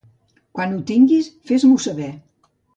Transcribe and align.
Quan 0.59 0.73
ho 0.77 0.79
tinguis 0.93 1.29
fes-m'ho 1.53 1.79
saber. 1.87 2.13